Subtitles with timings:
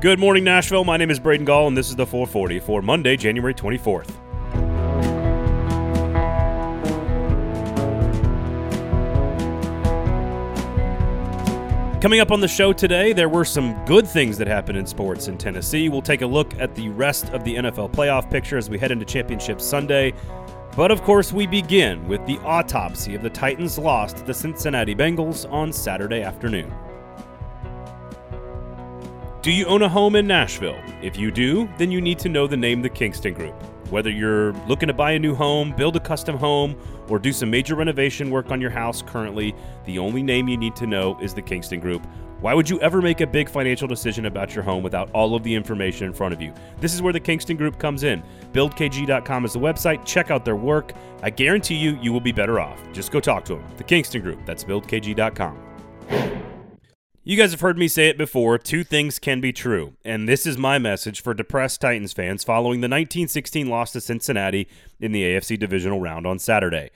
[0.00, 0.82] Good morning, Nashville.
[0.82, 4.08] My name is Braden Gall, and this is the 440 for Monday, January 24th.
[12.00, 15.28] Coming up on the show today, there were some good things that happened in sports
[15.28, 15.90] in Tennessee.
[15.90, 18.92] We'll take a look at the rest of the NFL playoff picture as we head
[18.92, 20.14] into Championship Sunday.
[20.76, 24.94] But of course, we begin with the autopsy of the Titans' loss to the Cincinnati
[24.94, 26.72] Bengals on Saturday afternoon.
[29.42, 30.78] Do you own a home in Nashville?
[31.00, 33.54] If you do, then you need to know the name The Kingston Group.
[33.88, 36.76] Whether you're looking to buy a new home, build a custom home,
[37.08, 39.54] or do some major renovation work on your house currently,
[39.86, 42.06] the only name you need to know is the Kingston Group.
[42.42, 45.42] Why would you ever make a big financial decision about your home without all of
[45.42, 46.52] the information in front of you?
[46.78, 48.22] This is where the Kingston Group comes in.
[48.52, 50.04] BuildKG.com is the website.
[50.04, 50.92] Check out their work.
[51.22, 52.78] I guarantee you, you will be better off.
[52.92, 53.64] Just go talk to them.
[53.78, 54.44] The Kingston Group.
[54.44, 56.39] That's BuildKG.com.
[57.30, 60.46] You guys have heard me say it before two things can be true, and this
[60.46, 64.66] is my message for depressed Titans fans following the 1916 loss to Cincinnati
[64.98, 66.90] in the AFC divisional round on Saturday.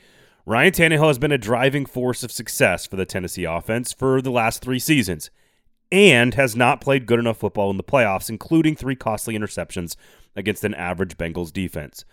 [0.45, 4.33] Ryan Tannehill has been a driving force of success for the Tennessee offense for the
[4.33, 5.31] last three seasons
[5.93, 9.95] and has not played good enough football in the playoffs, including three costly interceptions
[10.35, 12.05] against an average Bengals defense.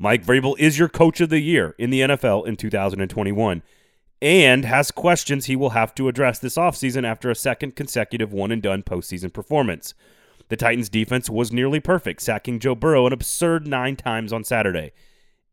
[0.00, 3.62] Mike Vrabel is your coach of the year in the NFL in 2021
[4.20, 8.50] and has questions he will have to address this offseason after a second consecutive one
[8.50, 9.94] and done postseason performance.
[10.48, 14.92] The Titans' defense was nearly perfect, sacking Joe Burrow an absurd nine times on Saturday,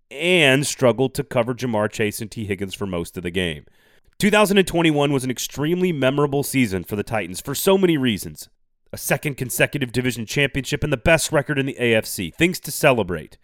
[0.10, 3.66] and struggled to cover Ja'Marr Chase and Tee Higgins for most of the game.
[4.18, 8.48] 2021 was an extremely memorable season for the Titans for so many reasons.
[8.94, 13.38] A second consecutive division championship and the best record in the AFC, things to celebrate.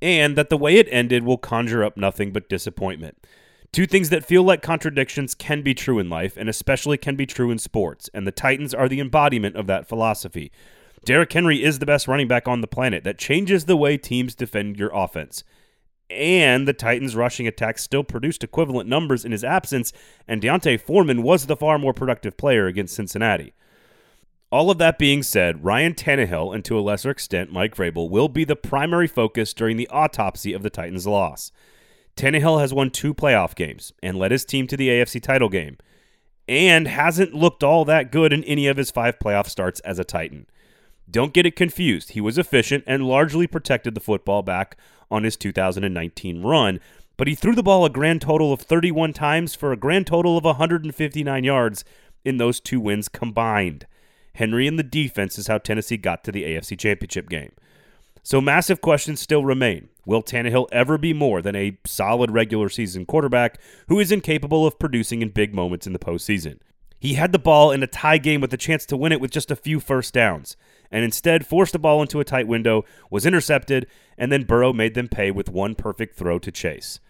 [0.00, 3.26] And that the way it ended will conjure up nothing but disappointment.
[3.72, 7.24] Two things that feel like contradictions can be true in life, and especially can be
[7.24, 10.52] true in sports, and the Titans are the embodiment of that philosophy.
[11.06, 13.02] Derrick Henry is the best running back on the planet.
[13.02, 15.42] That changes the way teams defend your offense.
[16.10, 19.90] And the Titans' rushing attack still produced equivalent numbers in his absence,
[20.28, 23.54] and D'Onta Foreman was the far more productive player against Cincinnati.
[24.50, 28.28] All of that being said, Ryan Tannehill, and to a lesser extent Mike Vrabel, will
[28.28, 31.52] be the primary focus during the autopsy of the Titans' loss.
[32.16, 35.78] Tannehill has won two playoff games and led his team to the AFC title game,
[36.48, 40.04] and hasn't looked all that good in any of his five playoff starts as a
[40.04, 40.46] Titan.
[41.10, 42.10] Don't get it confused.
[42.10, 44.76] He was efficient and largely protected the football back
[45.10, 46.80] on his 2019 run,
[47.16, 50.38] but he threw the ball a grand total of 31 times for a grand total
[50.38, 51.84] of 159 yards
[52.24, 53.86] in those two wins combined.
[54.34, 57.52] Henry and the defense is how Tennessee got to the AFC Championship game.
[58.22, 59.88] So massive questions still remain.
[60.04, 63.58] Will Tannehill ever be more than a solid regular season quarterback
[63.88, 66.58] who is incapable of producing in big moments in the postseason?
[66.98, 69.32] He had the ball in a tie game with a chance to win it with
[69.32, 70.56] just a few first downs,
[70.90, 73.86] and instead forced the ball into a tight window, was intercepted,
[74.16, 77.00] and then Burrow made them pay with one perfect throw to Chase.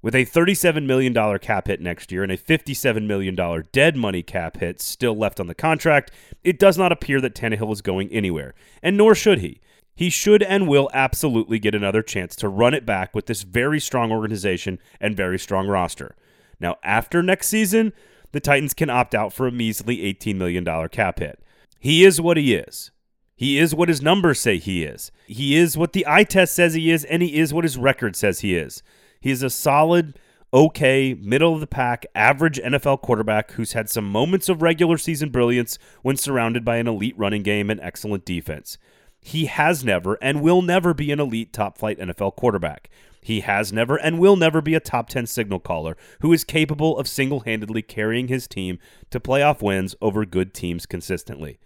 [0.00, 3.36] With a $37 million cap hit next year and a $57 million
[3.72, 6.10] dead money cap hit still left on the contract,
[6.42, 9.60] it does not appear that Tannehill is going anywhere, and nor should he
[9.94, 13.80] he should and will absolutely get another chance to run it back with this very
[13.80, 16.16] strong organization and very strong roster.
[16.58, 17.92] Now, after next season,
[18.32, 21.38] the Titans can opt out for a measly $18 million cap hit.
[21.78, 22.90] He is what he is.
[23.34, 25.10] He is what his numbers say he is.
[25.26, 28.14] He is what the eye test says he is, and he is what his record
[28.14, 28.82] says he is.
[29.20, 30.18] He is a solid,
[30.54, 35.30] okay, middle of the pack, average NFL quarterback who's had some moments of regular season
[35.30, 38.78] brilliance when surrounded by an elite running game and excellent defense.
[39.22, 42.90] He has never and will never be an elite top flight NFL quarterback.
[43.22, 46.98] He has never and will never be a top 10 signal caller who is capable
[46.98, 51.60] of single handedly carrying his team to playoff wins over good teams consistently.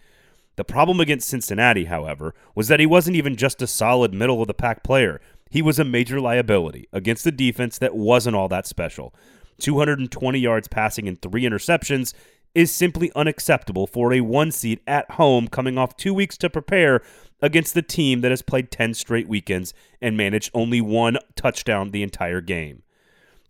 [0.55, 4.47] The problem against Cincinnati, however, was that he wasn't even just a solid middle of
[4.47, 5.19] the pack player.
[5.49, 9.13] He was a major liability against a defense that wasn't all that special.
[9.59, 12.13] 220 yards passing and three interceptions
[12.53, 17.01] is simply unacceptable for a one seed at home coming off two weeks to prepare
[17.41, 22.03] against the team that has played 10 straight weekends and managed only one touchdown the
[22.03, 22.83] entire game.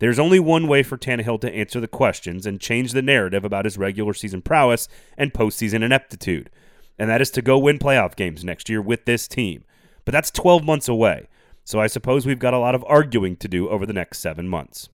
[0.00, 3.64] There's only one way for Tannehill to answer the questions and change the narrative about
[3.64, 6.50] his regular season prowess and postseason ineptitude,
[6.98, 9.64] and that is to go win playoff games next year with this team.
[10.04, 11.26] But that's 12 months away,
[11.64, 14.48] so I suppose we've got a lot of arguing to do over the next seven
[14.48, 14.88] months.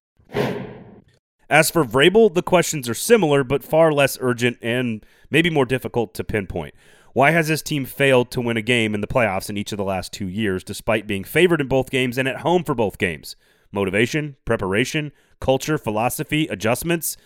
[1.51, 6.15] As for Vrabel, the questions are similar, but far less urgent and maybe more difficult
[6.15, 6.75] to pinpoint.
[7.15, 9.79] Why has this team failed to win a game in the playoffs in each of
[9.79, 12.99] the last two years, despite being favored in both games and at home for both
[12.99, 13.37] games?
[13.71, 17.17] Motivation, preparation, culture, philosophy, adjustments.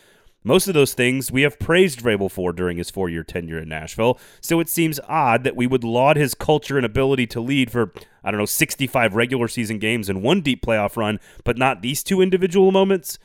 [0.44, 3.70] Most of those things we have praised Vrabel for during his four year tenure in
[3.70, 7.70] Nashville, so it seems odd that we would laud his culture and ability to lead
[7.70, 7.90] for,
[8.22, 12.02] I don't know, 65 regular season games and one deep playoff run, but not these
[12.02, 13.18] two individual moments.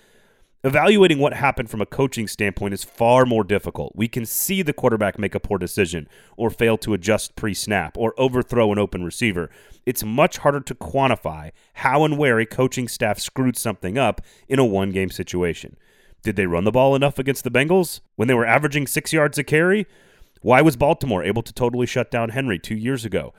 [0.65, 3.91] Evaluating what happened from a coaching standpoint is far more difficult.
[3.97, 6.07] We can see the quarterback make a poor decision,
[6.37, 9.49] or fail to adjust pre snap, or overthrow an open receiver.
[9.85, 14.57] It's much harder to quantify how and where a coaching staff screwed something up in
[14.57, 15.75] a one game situation.
[16.21, 19.37] Did they run the ball enough against the Bengals when they were averaging six yards
[19.37, 19.85] a carry?
[20.41, 23.33] Why was Baltimore able to totally shut down Henry two years ago?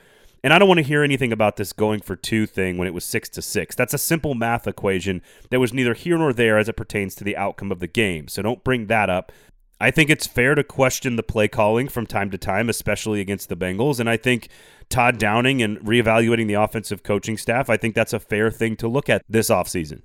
[0.44, 2.92] And I don't want to hear anything about this going for two thing when it
[2.92, 3.74] was six to six.
[3.74, 7.24] That's a simple math equation that was neither here nor there as it pertains to
[7.24, 8.28] the outcome of the game.
[8.28, 9.32] So don't bring that up.
[9.80, 13.48] I think it's fair to question the play calling from time to time, especially against
[13.48, 13.98] the Bengals.
[13.98, 14.50] And I think
[14.90, 18.86] Todd Downing and reevaluating the offensive coaching staff, I think that's a fair thing to
[18.86, 20.02] look at this offseason.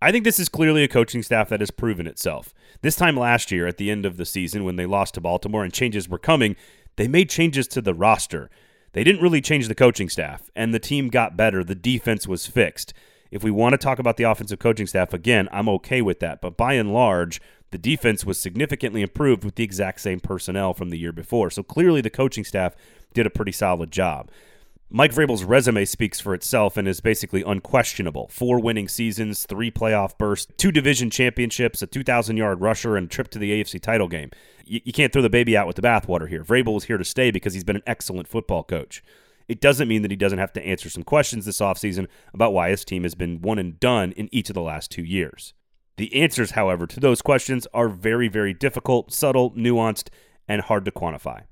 [0.00, 2.54] I think this is clearly a coaching staff that has proven itself.
[2.80, 5.64] This time last year, at the end of the season, when they lost to Baltimore
[5.64, 6.56] and changes were coming,
[6.96, 8.48] they made changes to the roster.
[8.96, 11.62] They didn't really change the coaching staff, and the team got better.
[11.62, 12.94] The defense was fixed.
[13.30, 16.40] If we want to talk about the offensive coaching staff again, I'm okay with that.
[16.40, 17.38] But by and large,
[17.72, 21.50] the defense was significantly improved with the exact same personnel from the year before.
[21.50, 22.74] So clearly, the coaching staff
[23.12, 24.30] did a pretty solid job.
[24.88, 28.28] Mike Vrabel's resume speaks for itself and is basically unquestionable.
[28.28, 33.28] Four winning seasons, three playoff bursts, two division championships, a 2,000 yard rusher, and trip
[33.30, 34.30] to the AFC title game.
[34.64, 36.44] You, you can't throw the baby out with the bathwater here.
[36.44, 39.02] Vrabel is here to stay because he's been an excellent football coach.
[39.48, 42.70] It doesn't mean that he doesn't have to answer some questions this offseason about why
[42.70, 45.52] his team has been one and done in each of the last two years.
[45.96, 50.10] The answers, however, to those questions are very, very difficult, subtle, nuanced,
[50.46, 51.42] and hard to quantify.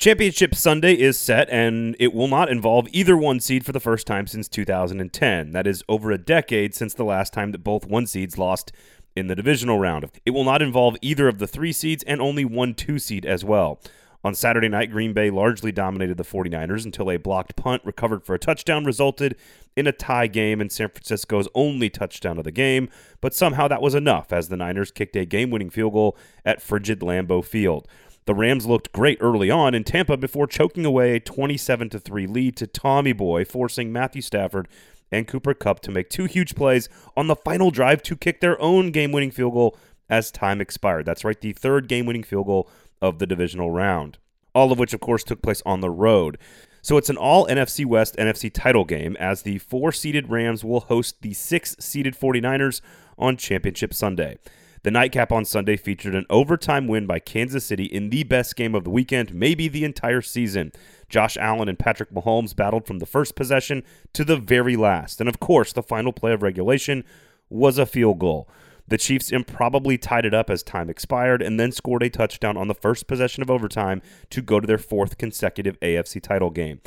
[0.00, 4.06] Championship Sunday is set, and it will not involve either one seed for the first
[4.06, 5.50] time since 2010.
[5.50, 8.72] That is over a decade since the last time that both one seeds lost
[9.14, 10.10] in the divisional round.
[10.24, 13.44] It will not involve either of the three seeds and only one two seed as
[13.44, 13.78] well.
[14.24, 18.34] On Saturday night, Green Bay largely dominated the 49ers until a blocked punt recovered for
[18.34, 19.36] a touchdown resulted
[19.76, 22.88] in a tie game and San Francisco's only touchdown of the game,
[23.20, 26.62] but somehow that was enough as the Niners kicked a game winning field goal at
[26.62, 27.86] frigid Lambeau Field.
[28.26, 32.56] The Rams looked great early on in Tampa before choking away a 27 3 lead
[32.56, 34.68] to Tommy Boy, forcing Matthew Stafford
[35.10, 38.60] and Cooper Kupp to make two huge plays on the final drive to kick their
[38.60, 39.76] own game winning field goal
[40.08, 41.06] as time expired.
[41.06, 42.68] That's right, the third game winning field goal
[43.00, 44.18] of the divisional round.
[44.54, 46.38] All of which, of course, took place on the road.
[46.82, 50.80] So it's an all NFC West NFC title game as the four seeded Rams will
[50.80, 52.80] host the six seeded 49ers
[53.18, 54.38] on Championship Sunday.
[54.82, 58.74] The nightcap on Sunday featured an overtime win by Kansas City in the best game
[58.74, 60.72] of the weekend, maybe the entire season.
[61.10, 63.82] Josh Allen and Patrick Mahomes battled from the first possession
[64.14, 65.20] to the very last.
[65.20, 67.04] And of course, the final play of regulation
[67.50, 68.48] was a field goal.
[68.88, 72.68] The Chiefs improbably tied it up as time expired and then scored a touchdown on
[72.68, 74.00] the first possession of overtime
[74.30, 76.80] to go to their fourth consecutive AFC title game.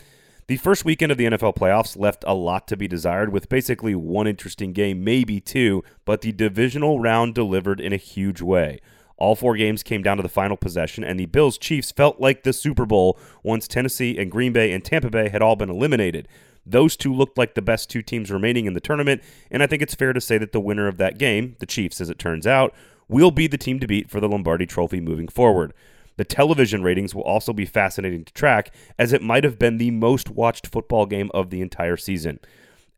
[0.48, 3.96] The first weekend of the NFL playoffs left a lot to be desired, with basically
[3.96, 8.82] one interesting game, maybe two, but the divisional round delivered in a huge way.
[9.16, 12.44] All four games came down to the final possession, and the Bills Chiefs felt like
[12.44, 16.28] the Super Bowl once Tennessee and Green Bay and Tampa Bay had all been eliminated.
[16.66, 19.82] Those two looked like the best two teams remaining in the tournament, and I think
[19.82, 22.46] it's fair to say that the winner of that game, the Chiefs as it turns
[22.46, 22.74] out,
[23.08, 25.74] will be the team to beat for the Lombardi Trophy moving forward.
[26.18, 29.92] The television ratings will also be fascinating to track, as it might have been the
[29.92, 32.40] most watched football game of the entire season.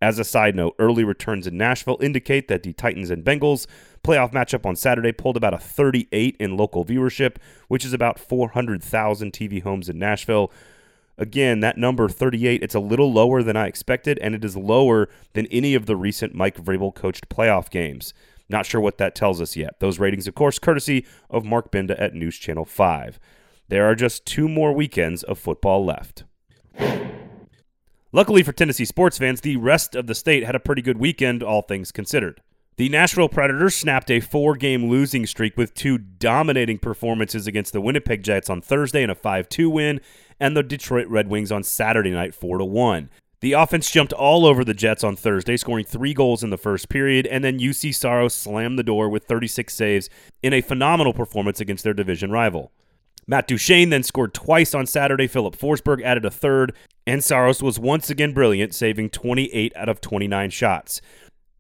[0.01, 3.65] As a side note, early returns in Nashville indicate that the Titans and Bengals
[4.03, 7.37] playoff matchup on Saturday pulled about a 38 in local viewership,
[7.69, 10.51] which is about 400,000 TV homes in Nashville.
[11.17, 15.07] Again, that number 38, it's a little lower than I expected, and it is lower
[15.33, 18.13] than any of the recent Mike Vrabel coached playoff games.
[18.49, 19.79] Not sure what that tells us yet.
[19.79, 23.19] Those ratings, of course, courtesy of Mark Binda at News Channel 5.
[23.67, 26.23] There are just two more weekends of football left.
[28.11, 31.43] Luckily for Tennessee sports fans, the rest of the state had a pretty good weekend,
[31.43, 32.41] all things considered.
[32.77, 37.81] The Nashville Predators snapped a four game losing streak with two dominating performances against the
[37.81, 40.01] Winnipeg Jets on Thursday in a 5 2 win,
[40.39, 43.09] and the Detroit Red Wings on Saturday night 4 1.
[43.45, 46.89] The offense jumped all over the Jets on Thursday, scoring three goals in the first
[46.89, 50.09] period, and then Juuse Saros slammed the door with 36 saves
[50.41, 52.71] in a phenomenal performance against their division rival.
[53.27, 55.27] Matt Duchene then scored twice on Saturday.
[55.27, 56.73] Filip Forsberg added a third,
[57.05, 60.99] and Saros was once again brilliant, saving 28 out of 29 shots.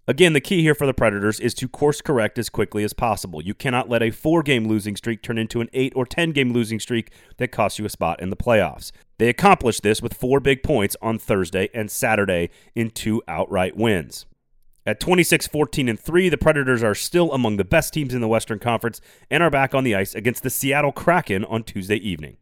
[0.07, 3.41] Again, the key here for the Predators is to course correct as quickly as possible.
[3.41, 6.53] You cannot let a four game losing streak turn into an eight or 10 game
[6.53, 8.91] losing streak that costs you a spot in the playoffs.
[9.17, 14.27] They accomplished this with four big points on Thursday and Saturday in two outright wins.
[14.85, 18.27] At 26 14 and 3, the Predators are still among the best teams in the
[18.27, 22.37] Western Conference and are back on the ice against the Seattle Kraken on Tuesday evening.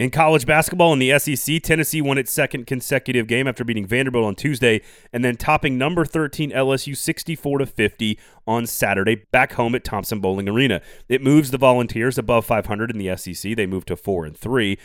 [0.00, 4.24] In college basketball in the SEC, Tennessee won its second consecutive game after beating Vanderbilt
[4.24, 4.80] on Tuesday
[5.12, 10.48] and then topping number 13 LSU 64 to 50 on Saturday back home at Thompson-Boling
[10.48, 10.82] Arena.
[11.08, 13.54] It moves the Volunteers above 500 in the SEC.
[13.54, 14.76] They move to 4 and 3.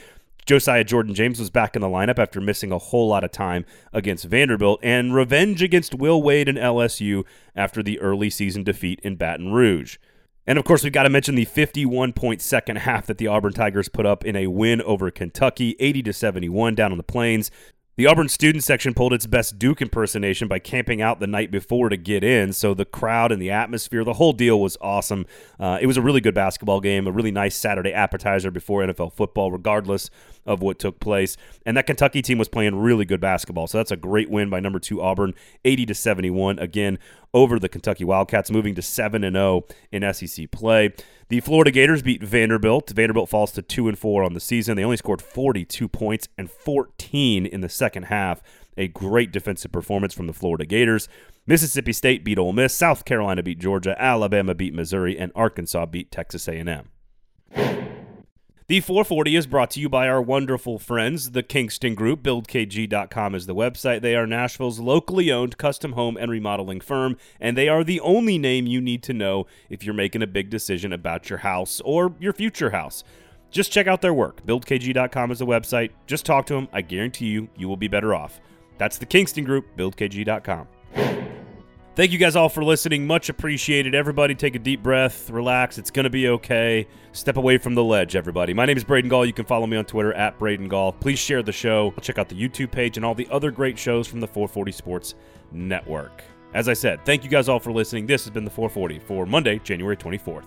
[0.45, 3.65] Josiah Jordan James was back in the lineup after missing a whole lot of time
[3.91, 7.23] against Vanderbilt, and revenge against Will Wade and LSU
[7.55, 9.97] after the early season defeat in Baton Rouge.
[10.47, 13.53] And of course, we've got to mention the 51 point second half that the Auburn
[13.53, 17.51] Tigers put up in a win over Kentucky, 80 to 71 down on the plains.
[17.99, 21.89] The Auburn student section pulled its best Duke impersonation by camping out the night before
[21.89, 22.53] to get in.
[22.53, 25.25] So the crowd and the atmosphere, the whole deal was awesome.
[25.59, 29.11] Uh, it was a really good basketball game, a really nice Saturday appetizer before NFL
[29.11, 30.09] football, regardless
[30.45, 31.35] of what took place.
[31.65, 33.67] And that Kentucky team was playing really good basketball.
[33.67, 35.33] So that's a great win by number two Auburn,
[35.65, 36.57] 80 to 71.
[36.57, 36.99] Again,
[37.33, 40.93] over the Kentucky Wildcats, moving to 7 and 0 in SEC play.
[41.29, 42.89] The Florida Gators beat Vanderbilt.
[42.89, 44.75] Vanderbilt falls to 2 and 4 on the season.
[44.75, 48.41] They only scored 42 points and 14 in the second half.
[48.77, 51.07] A great defensive performance from the Florida Gators.
[51.45, 56.11] Mississippi State beat Ole Miss, South Carolina beat Georgia, Alabama beat Missouri, and Arkansas beat
[56.11, 56.89] Texas A&M.
[58.69, 62.21] The 440 is brought to you by our wonderful friends, the Kingston Group.
[62.21, 64.01] BuildKG.com is the website.
[64.01, 68.37] They are Nashville's locally owned custom home and remodeling firm, and they are the only
[68.37, 72.13] name you need to know if you're making a big decision about your house or
[72.19, 73.03] your future house.
[73.49, 74.45] Just check out their work.
[74.45, 75.89] BuildKG.com is the website.
[76.05, 76.67] Just talk to them.
[76.71, 78.39] I guarantee you, you will be better off.
[78.77, 80.67] That's the Kingston Group, BuildKG.com.
[81.99, 83.05] Thank you guys all for listening.
[83.05, 83.93] Much appreciated.
[83.93, 85.77] Everybody take a deep breath, relax.
[85.77, 86.87] It's going to be okay.
[87.11, 88.53] Step away from the ledge, everybody.
[88.53, 89.25] My name is Braden Gall.
[89.25, 90.93] You can follow me on Twitter at Braden Gall.
[90.93, 91.93] Please share the show.
[91.99, 95.15] Check out the YouTube page and all the other great shows from the 440 Sports
[95.51, 96.23] Network.
[96.53, 98.07] As I said, thank you guys all for listening.
[98.07, 100.45] This has been the 440 for Monday, January 24th.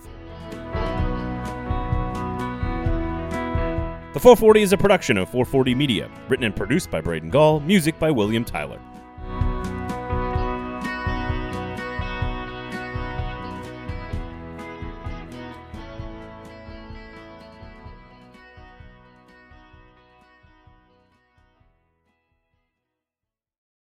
[4.14, 7.98] The 440 is a production of 440 Media, written and produced by Braden Gall, music
[7.98, 8.80] by William Tyler.